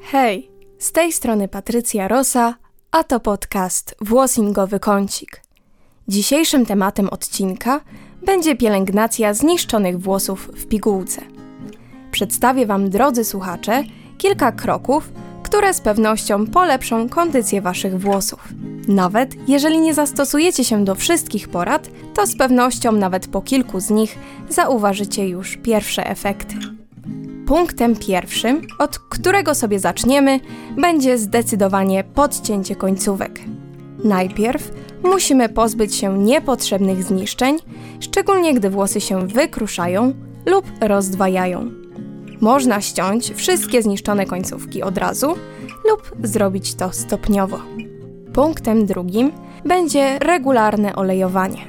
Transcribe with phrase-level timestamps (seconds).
[0.00, 2.54] Hej, z tej strony Patrycja Rosa,
[2.90, 5.42] a to podcast Włosingowy Kącik.
[6.08, 7.80] Dzisiejszym tematem odcinka
[8.26, 11.22] będzie pielęgnacja zniszczonych włosów w pigułce.
[12.10, 13.84] Przedstawię Wam, drodzy słuchacze,
[14.18, 15.12] kilka kroków,
[15.42, 18.48] które z pewnością polepszą kondycję Waszych włosów.
[18.88, 23.90] Nawet jeżeli nie zastosujecie się do wszystkich porad, to z pewnością nawet po kilku z
[23.90, 24.18] nich
[24.48, 26.56] zauważycie już pierwsze efekty.
[27.46, 30.40] Punktem pierwszym, od którego sobie zaczniemy,
[30.76, 33.40] będzie zdecydowanie podcięcie końcówek.
[34.04, 34.70] Najpierw
[35.04, 37.56] musimy pozbyć się niepotrzebnych zniszczeń,
[38.00, 40.14] szczególnie gdy włosy się wykruszają
[40.46, 41.70] lub rozdwajają.
[42.40, 45.34] Można ściąć wszystkie zniszczone końcówki od razu
[45.90, 47.58] lub zrobić to stopniowo.
[48.36, 49.32] Punktem drugim
[49.64, 51.64] będzie regularne olejowanie.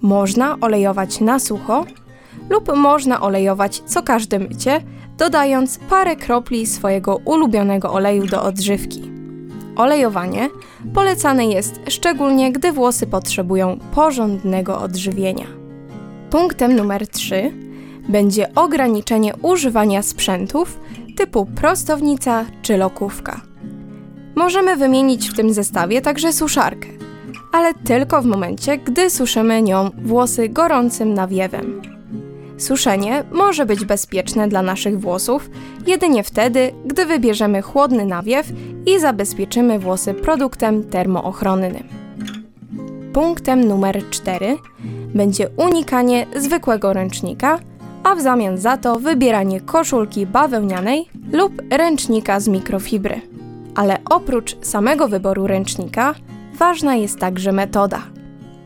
[0.00, 1.84] Można olejować na sucho
[2.50, 4.80] lub można olejować co każde mycie,
[5.18, 9.02] dodając parę kropli swojego ulubionego oleju do odżywki.
[9.76, 10.48] Olejowanie
[10.94, 15.46] polecane jest szczególnie, gdy włosy potrzebują porządnego odżywienia.
[16.30, 17.52] Punktem numer 3
[18.08, 20.80] będzie ograniczenie używania sprzętów
[21.16, 23.51] typu prostownica czy lokówka.
[24.42, 26.88] Możemy wymienić w tym zestawie także suszarkę,
[27.52, 31.82] ale tylko w momencie, gdy suszymy nią włosy gorącym nawiewem.
[32.58, 35.50] Suszenie może być bezpieczne dla naszych włosów
[35.86, 38.46] jedynie wtedy, gdy wybierzemy chłodny nawiew
[38.86, 41.74] i zabezpieczymy włosy produktem termoochronnym.
[43.12, 44.56] Punktem numer 4
[45.14, 47.58] będzie unikanie zwykłego ręcznika,
[48.02, 53.31] a w zamian za to wybieranie koszulki bawełnianej lub ręcznika z mikrofibry.
[53.74, 56.14] Ale oprócz samego wyboru ręcznika,
[56.58, 58.02] ważna jest także metoda.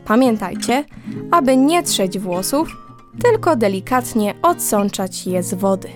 [0.05, 0.83] Pamiętajcie,
[1.31, 2.77] aby nie trzeć włosów,
[3.23, 5.89] tylko delikatnie odsączać je z wody.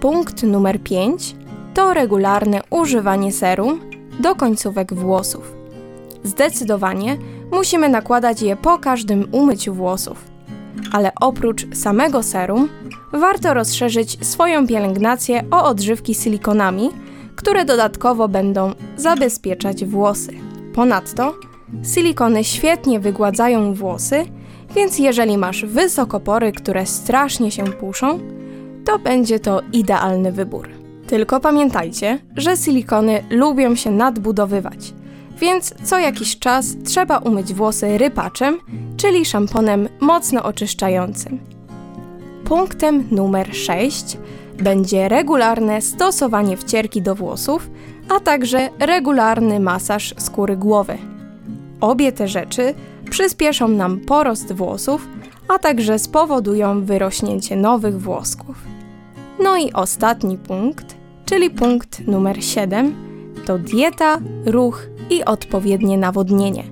[0.00, 1.36] Punkt numer 5
[1.74, 3.80] to regularne używanie serum
[4.20, 5.52] do końcówek włosów.
[6.24, 7.16] Zdecydowanie
[7.52, 10.24] musimy nakładać je po każdym umyciu włosów,
[10.92, 12.68] ale oprócz samego serum
[13.12, 16.90] warto rozszerzyć swoją pielęgnację o odżywki silikonami,
[17.40, 20.32] które dodatkowo będą zabezpieczać włosy.
[20.74, 21.34] Ponadto
[21.94, 24.24] silikony świetnie wygładzają włosy
[24.74, 28.18] więc jeżeli masz wysokopory, które strasznie się puszą,
[28.84, 30.68] to będzie to idealny wybór.
[31.06, 34.94] Tylko pamiętajcie, że silikony lubią się nadbudowywać,
[35.40, 38.58] więc co jakiś czas trzeba umyć włosy rypaczem,
[38.96, 41.49] czyli szamponem mocno oczyszczającym.
[42.50, 44.16] Punktem numer 6
[44.58, 47.70] będzie regularne stosowanie wcierki do włosów,
[48.08, 50.98] a także regularny masaż skóry głowy.
[51.80, 52.74] Obie te rzeczy
[53.10, 55.08] przyspieszą nam porost włosów,
[55.48, 58.56] a także spowodują wyrośnięcie nowych włosków.
[59.42, 62.94] No i ostatni punkt, czyli punkt numer 7,
[63.46, 66.64] to dieta, ruch i odpowiednie nawodnienie.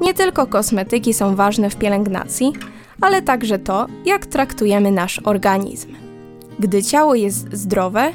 [0.00, 2.52] Nie tylko kosmetyki są ważne w pielęgnacji,
[3.00, 5.88] ale także to, jak traktujemy nasz organizm.
[6.58, 8.12] Gdy ciało jest zdrowe,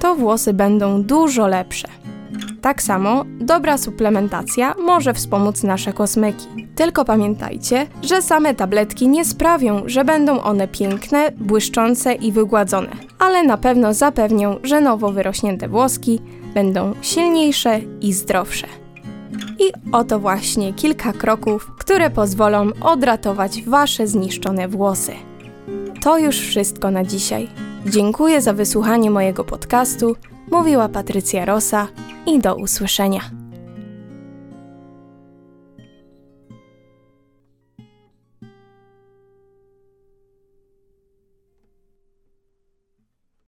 [0.00, 1.88] to włosy będą dużo lepsze.
[2.60, 6.46] Tak samo dobra suplementacja może wspomóc nasze kosmyki.
[6.74, 13.42] Tylko pamiętajcie, że same tabletki nie sprawią, że będą one piękne, błyszczące i wygładzone, ale
[13.42, 16.20] na pewno zapewnią, że nowo wyrośnięte włoski
[16.54, 18.66] będą silniejsze i zdrowsze.
[19.58, 25.12] I oto właśnie kilka kroków, które pozwolą odratować Wasze zniszczone włosy.
[26.02, 27.48] To już wszystko na dzisiaj.
[27.86, 30.16] Dziękuję za wysłuchanie mojego podcastu.
[30.50, 31.88] Mówiła Patrycja Rosa
[32.26, 33.20] i do usłyszenia.